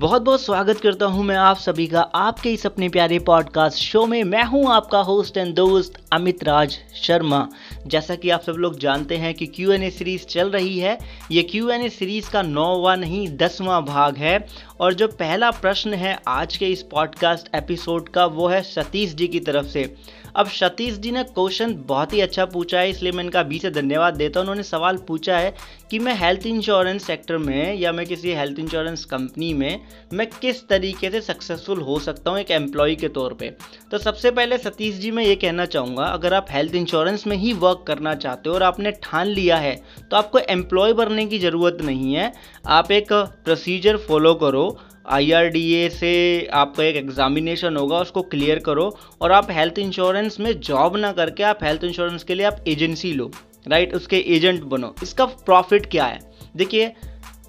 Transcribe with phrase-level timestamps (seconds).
[0.00, 4.06] बहुत बहुत स्वागत करता हूँ मैं आप सभी का आपके इस अपने प्यारे पॉडकास्ट शो
[4.06, 7.48] में। मैं हूँ आपका होस्ट एंड दोस्त अमित राज शर्मा।
[7.86, 10.98] जैसा कि आप सब लोग जानते हैं कि क्यू एन ए सीरीज़ चल रही है।
[11.30, 14.46] ये क्यू एन ए सीरीज़ का नौवा नहीं, दसवां भाग है।
[14.80, 19.28] और जो पहला प्रश्न है आज के इस पॉडकास्ट एपिसोड का, वो है सतीश जी
[19.28, 19.96] की तरफ़ से।
[20.36, 23.70] अब सतीश जी ने क्वेश्चन बहुत ही अच्छा पूछा है, इसलिए मैं इनका बी से
[23.70, 25.54] धन्यवाद देता हूँ। उन्होंने सवाल पूछा है
[25.90, 29.80] कि मैं हेल्थ इंश्योरेंस सेक्टर में या मैं किसी हेल्थ इंश्योरेंस कंपनी में,
[30.12, 33.56] मैं किस तरीके से सक्सेसफुल हो सकता हूँ एक एम्प्लॉय के तौर पर
[33.90, 37.52] तो सबसे पहले सतीश जी, मैं ये कहना चाहूँगा, अगर आप हेल्थ इंश्योरेंस में ही
[37.54, 39.74] वर्क करना चाहते हो और आपने ठान लिया है
[40.10, 42.32] तो आपको एम्प्लॉय बनने की ज़रूरत नहीं है।
[42.68, 44.68] आप एक प्रोसीजर फॉलो करो
[45.10, 50.96] IRDA से आपका एक एग्जामिनेशन होगा, उसको क्लियर करो और आप हेल्थ इंश्योरेंस में जॉब
[50.96, 53.30] ना करके आप हेल्थ इंश्योरेंस के लिए आप एजेंसी लो
[53.66, 56.20] राइट उसके एजेंट बनो। इसका प्रॉफिट क्या है?
[56.56, 56.86] देखिए,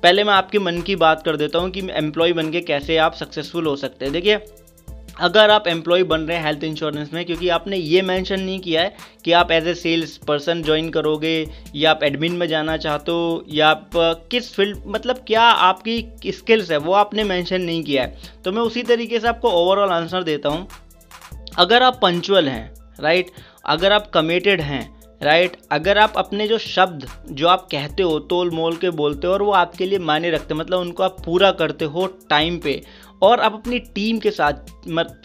[0.04, 3.14] पहले मैं आपके मन की बात कर देता हूँ कि एम्प्लॉय बन के कैसे आप
[3.14, 4.36] सक्सेसफुल हो सकते हैं। देखिए
[5.22, 8.82] अगर आप एम्प्लॉय बन रहे हैं हेल्थ इंश्योरेंस में, क्योंकि आपने ये मेंशन नहीं किया
[8.82, 13.12] है कि आप as a sales person join करोगे, या आप एडमिन में जाना चाहते
[13.12, 13.90] हो, या आप
[14.32, 18.62] किस फ़ील्ड मतलब क्या आपकी स्किल्स है, वो आपने मेंशन नहीं किया है। तो मैं
[18.62, 20.68] उसी तरीके से आपको ओवरऑल आंसर देता हूँ।
[21.58, 23.32] अगर आप पंचुअल हैं राइट
[23.68, 24.84] अगर आप कमिटेड हैं
[25.22, 25.58] राइट?
[25.72, 29.42] अगर आप अपने जो शब्द, जो आप कहते हो तोल मोल के बोलते हो और
[29.42, 32.82] वो आपके लिए मायने रखते मतलब उनको आप पूरा करते हो टाइम पे,
[33.24, 34.70] और आप अपनी टीम के साथ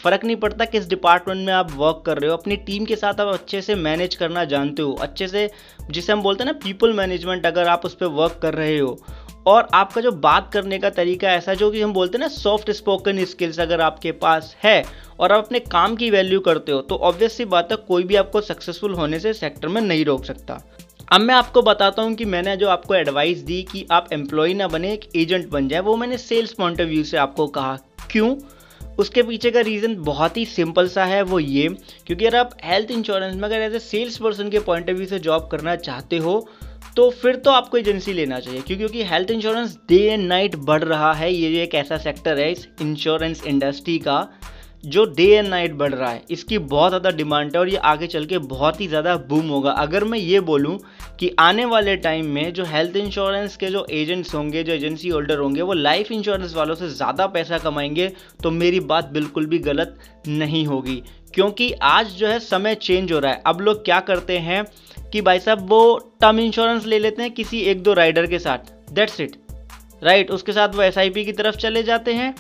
[0.03, 3.21] फ़र्क नहीं पड़ता किस डिपार्टमेंट में आप वर्क कर रहे हो, अपनी टीम के साथ
[3.21, 5.51] आप अच्छे से मैनेज करना जानते हो, अच्छे से,
[5.91, 8.99] जिसे हम बोलते हैं ना पीपल मैनेजमेंट अगर आप उस पर वर्क कर रहे हो
[9.47, 12.71] और आपका जो बात करने का तरीका ऐसा, जो कि हम बोलते हैं ना सॉफ्ट
[12.71, 14.85] स्पोकन स्किल्स अगर आपके पास है
[15.21, 18.41] और आप अपने काम की वैल्यू करते हो तो ऑब्वियसली बात है, कोई भी आपको
[18.43, 20.63] सक्सेसफुल होने से सेक्टर में नहीं रोक सकता।
[21.13, 24.69] अब मैं आपको बताता हूँ कि मैंने जो आपको एडवाइस दी कि आप एम्प्लॉय ना
[24.69, 27.77] बने, एक एजेंट बन जाए, वो मैंने सेल्स पॉइंट ऑफ़ व्यू से आपको कहा।
[28.11, 28.35] क्यों?
[28.99, 31.69] उसके पीछे का रीज़न बहुत ही सिंपल सा है, वो ये,
[32.07, 35.07] क्योंकि अगर आप हेल्थ इंश्योरेंस में अगर एज ए सेल्स पर्सन के पॉइंट ऑफ़ व्यू
[35.07, 36.39] से जॉब करना चाहते हो
[36.97, 40.85] तो फिर तो आपको एजेंसी लेना चाहिए क्यों क्योंकि health insurance day and night बढ़
[40.85, 44.29] रहा है, ये एक ऐसा सेक्टर है इस इंश्योरेंस इंडस्ट्री का,
[44.85, 48.07] जो डे एंड नाइट बढ़ रहा है। इसकी बहुत ज़्यादा डिमांड है और ये आगे
[48.07, 50.79] चल के बहुत ही ज़्यादा बूम होगा। अगर मैं ये बोलूँ
[51.21, 55.39] कि आने वाले टाइम में जो हेल्थ इंश्योरेंस के जो एजेंट्स होंगे, जो एजेंसी होल्डर
[55.39, 59.99] होंगे, वो लाइफ इंश्योरेंस वालों से ज़्यादा पैसा कमाएँगे तो मेरी बात बिल्कुल भी गलत
[60.29, 61.03] नहीं होगी।
[61.35, 64.65] क्योंकि आज जो है समय चेंज हो रहा है। अब लोग क्या करते हैं
[65.17, 68.93] कि भाई साहब, वो टर्म इंश्योरेंस ले लेते हैं किसी एक दो राइडर के साथ।
[68.95, 69.37] दैट्स इट
[70.03, 72.35] राइट उसके साथ वो एसआईपी की तरफ़ चले जाते हैं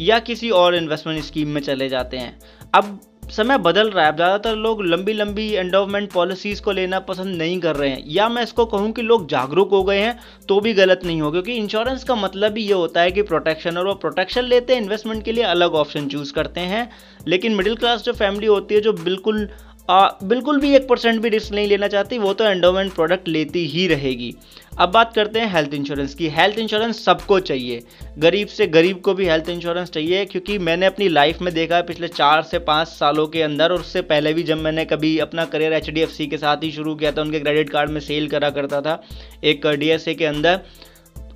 [0.00, 2.38] या किसी और इन्वेस्टमेंट स्कीम में चले जाते हैं।
[2.74, 3.00] अब
[3.30, 7.76] समय बदल रहा है। ज़्यादातर लोग लंबी लंबी एंडोवमेंट पॉलिसीज़ को लेना पसंद नहीं कर
[7.76, 10.18] रहे हैं। या मैं इसको कहूँ कि लोग जागरूक हो गए हैं
[10.48, 13.78] तो भी गलत नहीं हो, क्योंकि इंश्योरेंस का मतलब ही ये होता है कि प्रोटेक्शन
[13.78, 16.88] और वो प्रोटेक्शन लेते हैं इन्वेस्टमेंट के लिए अलग ऑप्शन चूज़ करते हैं।
[17.28, 19.48] लेकिन मिडिल क्लास जो फैमिली होती है, जो बिल्कुल
[19.90, 23.66] आ, बिल्कुल भी एक परसेंट भी रिस्क नहीं लेना चाहती वो तो एंडोमेंट प्रोडक्ट लेती
[23.66, 24.34] ही रहेगी।
[24.78, 27.82] अब बात करते हैं हेल्थ इंश्योरेंस की। हेल्थ इंश्योरेंस सबको चाहिए।
[28.18, 31.82] गरीब से गरीब को भी हेल्थ इंश्योरेंस चाहिए क्योंकि मैंने अपनी लाइफ में देखा है
[31.82, 35.44] पिछले चार से पाँच सालों के अंदर और उससे पहले भी जब मैंने कभी अपना
[35.44, 38.80] करियर HDFC के साथ ही शुरू किया था उनके क्रेडिट कार्ड में सेल करा करता
[38.80, 39.02] था
[39.44, 40.60] एक डी के अंदर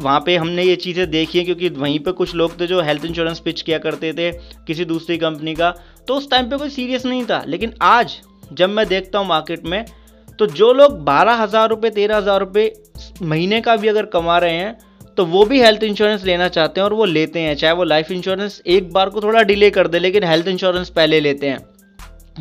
[0.00, 3.04] वहाँ पे हमने ये चीज़ें देखी हैं क्योंकि वहीं पे कुछ लोग थे जो हेल्थ
[3.04, 4.32] इंश्योरेंस पिच किया करते थे
[4.66, 5.70] किसी दूसरी कंपनी का
[6.08, 8.20] तो उस टाइम पे कोई सीरियस नहीं था। लेकिन आज
[8.52, 9.84] जब मैं देखता हूँ मार्केट में
[10.38, 12.72] तो जो लोग बारह हज़ार रुपये तेरह हज़ार रुपये
[13.22, 14.76] महीने का भी अगर कमा रहे हैं
[15.16, 18.10] तो वो भी हेल्थ इंश्योरेंस लेना चाहते हैं और वो लेते हैं, चाहे वो लाइफ
[18.10, 21.58] इंश्योरेंस एक बार को थोड़ा डिले कर दे, लेकिन हेल्थ इंश्योरेंस पहले लेते हैं।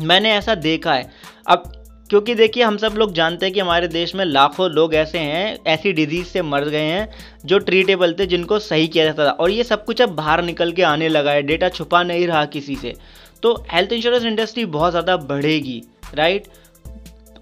[0.00, 1.10] मैंने ऐसा देखा है।
[1.46, 1.72] अब,
[2.10, 5.58] क्योंकि देखिए, हम सब लोग जानते हैं कि हमारे देश में लाखों लोग ऐसे हैं,
[5.66, 7.08] ऐसी डिज़ीज़ से मर गए हैं,
[7.46, 10.72] जो ट्रीटेबल थे, जिनको सही किया जाता था। और ये सब कुछ अब बाहर निकल
[10.72, 12.94] के आने लगा है डेटा छुपा नहीं रहा किसी से।
[13.42, 15.82] तो हेल्थ इंश्योरेंस इंडस्ट्री बहुत ज़्यादा बढ़ेगी।
[16.14, 16.46] राइट?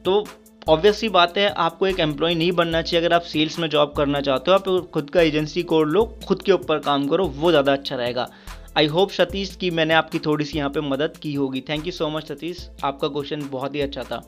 [0.04, 0.24] तो
[0.68, 3.92] ऑब्वियस सी बात है, आपको एक एम्प्लॉय नहीं बनना चाहिए। अगर आप सेल्स में जॉब
[3.96, 7.50] करना चाहते हो, आप खुद का एजेंसी कोड लो, खुद के ऊपर काम करो, वो
[7.50, 8.28] ज़्यादा अच्छा रहेगा।
[8.76, 11.92] आई होप सतीश की मैंने आपकी थोड़ी सी यहाँ पे मदद की होगी। Thank you
[11.92, 12.68] so much Satish.
[12.84, 14.22] आपका क्वेश्चन बहुत ही अच्छा था।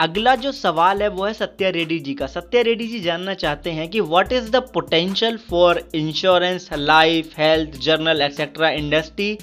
[0.00, 3.70] अगला जो सवाल है, वो है सत्या रेड्डी जी का। सत्या रेड्डी जी जानना चाहते
[3.70, 9.36] हैं कि what is the potential for insurance life health general etcetera industry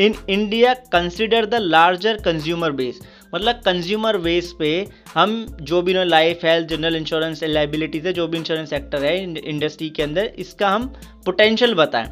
[0.00, 3.00] in India consider the larger consumer base
[3.34, 4.70] मतलब कंज्यूमर बेस पे
[5.14, 9.88] हम जो भी life health general insurance liabilities है, जो भी इंश्योरेंस सेक्टर है इंडस्ट्री
[9.90, 10.86] के अंदर, इसका हम
[11.26, 12.08] पोटेंशियल बताएँ।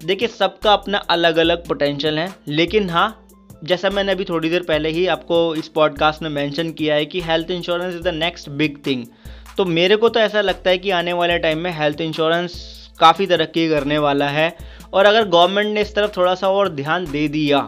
[0.00, 3.26] देखिए, सबका अपना अलग अलग पोटेंशियल है, लेकिन हाँ
[3.64, 7.20] जैसा मैंने अभी थोड़ी देर पहले ही आपको इस पॉडकास्ट में मेंशन किया है कि
[7.20, 9.04] health insurance is the next big thing
[9.56, 12.54] तो मेरे को तो ऐसा लगता है कि आने वाले टाइम में हेल्थ इंश्योरेंस
[13.00, 14.56] काफ़ी तरक्की करने वाला है,
[14.92, 17.66] और अगर गवर्नमेंट ने इस तरफ़ थोड़ा सा और ध्यान दे दिया,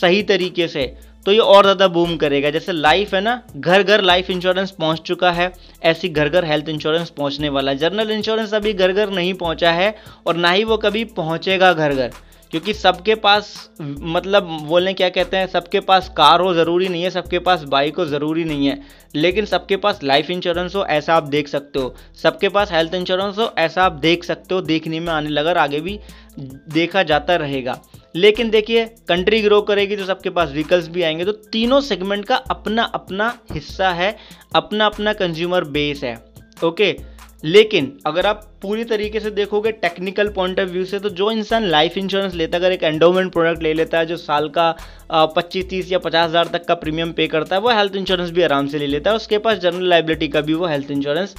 [0.00, 0.84] सही तरीके से
[1.26, 5.00] तो ये और ज़्यादा बूम करेगा। जैसे लाइफ है ना घर घर लाइफ इंश्योरेंस पहुँच
[5.00, 5.52] चुका है,
[5.82, 9.72] ऐसी घर घर हेल्थ इंश्योरेंस पहुँचने वाला है। जनरल इंश्योरेंस अभी घर घर नहीं पहुँचा
[9.72, 9.94] है
[10.26, 12.10] और ना ही वो कभी पहुंचेगा घर घर
[12.52, 17.10] क्योंकि सबके पास मतलब बोलने क्या कहते हैं, सबके पास कार हो ज़रूरी नहीं है,
[17.10, 18.80] सबके पास बाइक हो ज़रूरी नहीं है।
[19.14, 23.38] लेकिन सबके पास लाइफ इंश्योरेंस हो, ऐसा आप देख सकते हो। सबके पास हेल्थ इंश्योरेंस
[23.38, 25.98] हो, ऐसा आप देख सकते हो, देखने में आने लगा आगे भी
[26.38, 27.78] देखा जाता रहेगा।
[28.14, 32.36] लेकिन देखिए कंट्री ग्रो करेगी तो सबके पास व्हीकल्स भी आएँगे तो तीनों सेगमेंट का
[32.50, 34.16] अपना अपना हिस्सा है
[34.56, 36.18] अपना अपना कंज्यूमर बेस है
[36.64, 36.96] ओके
[37.44, 41.64] लेकिन अगर आप पूरी तरीके से देखोगे टेक्निकल पॉइंट ऑफ़ व्यू से तो जो इंसान
[41.64, 44.74] लाइफ इंश्योरेंस लेता है, अगर एक एंडोमेंट प्रोडक्ट ले लेता है, जो साल का
[45.12, 48.42] पच्चीस तीस या पचास हज़ार तक का प्रीमियम पे करता है, वो हेल्थ इंश्योरेंस भी
[48.42, 51.34] आराम से ले लेता है। उसके पास जनरल लाइबिलिटी का भी वो हेल्थ इंश्योरेंस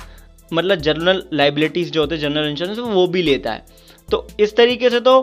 [0.52, 3.66] मतलब जनरल लाइबिलिटीज़ जो होते हैं जनरल इंश्योरेंस वो भी लेता है।
[4.10, 5.20] तो इस तरीके से तो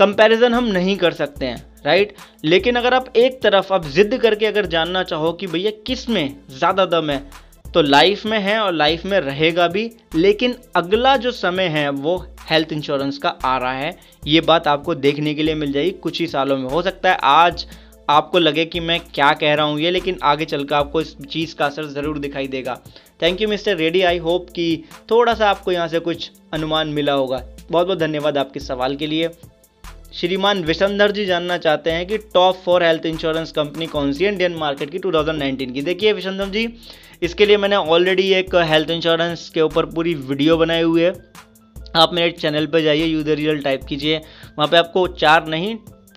[0.00, 2.14] कंपैरिजन हम नहीं कर सकते हैं राइट
[2.44, 6.86] लेकिन अगर आप एक तरफ़ आप जिद करके अगर जानना चाहो कि भैया किसमें ज़्यादा
[6.88, 7.22] दम है
[7.64, 12.16] तो लाइफ में है और लाइफ में रहेगा भी, लेकिन अगला जो समय है वो
[12.48, 16.20] हेल्थ इंश्योरेंस का आ रहा है। ये बात आपको देखने के लिए मिल जाएगी, कुछ
[16.20, 17.66] ही सालों में। हो सकता है आज
[18.08, 21.54] आपको लगे कि मैं क्या कह रहा हूँ ये, लेकिन आगे चलकर आपको इस चीज़
[21.56, 22.78] का असर ज़रूर दिखाई देगा।
[23.22, 27.12] Thank you mister Reddy I hope कि थोड़ा सा आपको यहाँ से कुछ अनुमान मिला
[27.12, 29.30] होगा। बहुत बहुत धन्यवाद आपके सवाल के लिए।
[30.12, 34.30] श्रीमान विशंधर जी जानना चाहते हैं कि top four health insurance company कौन सी है
[34.32, 36.66] इंडियन मार्केट की 2019 की। देखिए विशंधर जी,
[37.22, 41.12] इसके लिए मैंने ऑलरेडी एक हेल्थ इंश्योरेंस के ऊपर पूरी वीडियो बनाई हुई है।
[41.96, 45.76] आप मेरे चैनल पर जाइए यू द रियल टाइप कीजिए। वहाँ पे आपको चार नहीं,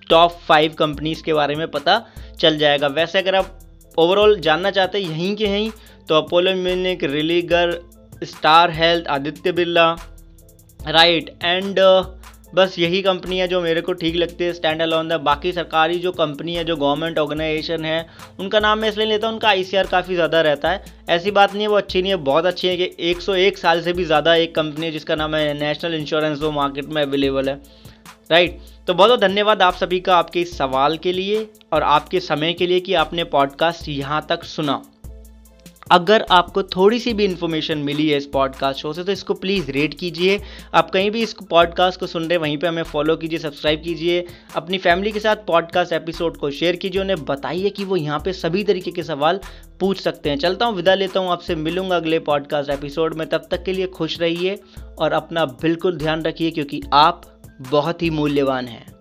[0.09, 2.01] टॉप फाइव कंपनीज़ के बारे में पता
[2.39, 3.59] चल जाएगा। वैसे अगर आप
[3.97, 5.69] ओवरऑल जानना चाहते हैं, यहीं के यहीं
[6.09, 7.79] तो Apollo Munich Religare
[8.23, 9.89] star health Aditya Birla
[10.79, 11.79] right and
[12.53, 15.99] बस यही कंपनी है जो मेरे को ठीक लगती है स्टैंड अलोन द बाकी सरकारी
[15.99, 18.05] जो कंपनी है, जो गवर्नमेंट ऑर्गेनाइजेशन है,
[18.39, 21.61] उनका नाम मैं इसलिए लेता हूँ, उनका आईसीआर काफ़ी ज़्यादा रहता है। ऐसी बात नहीं
[21.61, 24.55] है, वो अच्छी नहीं है, बहुत अच्छी है कि 101 साल से भी ज़्यादा एक
[24.55, 27.61] कंपनी है जिसका नाम है नेशनल इंश्योरेंस वो मार्केट में अवेलेबल है।
[28.31, 32.19] राइट तो बहुत बहुत धन्यवाद आप सभी का आपके इस सवाल के लिए और आपके
[32.21, 34.92] समय के लिए कि आपने पॉडकास्ट यहाँ तक सुना।
[35.93, 39.71] अगर आपको थोड़ी सी भी इन्फॉर्मेशन मिली है इस पॉडकास्ट शो से तो इसको प्लीज़
[39.71, 40.39] रेट कीजिए।
[40.73, 44.25] आप कहीं भी इस पॉडकास्ट को सुन रहे वहीं पे हमें फॉलो कीजिए सब्सक्राइब कीजिए।
[44.55, 48.33] अपनी फैमिली के साथ पॉडकास्ट एपिसोड को शेयर कीजिए, उन्हें बताइए कि वो यहाँ पे
[48.33, 49.39] सभी तरीके के सवाल
[49.79, 53.47] पूछ सकते हैं। चलता हूँ, विदा लेता हूँ, आपसे मिलूँगा अगले पॉडकास्ट एपिसोड में। तब
[53.51, 54.59] तक के लिए खुश रहिए
[54.99, 57.21] और अपना बिल्कुल ध्यान रखिए, क्योंकि आप
[57.71, 58.92] बहुत ही मूल्यवान हैं।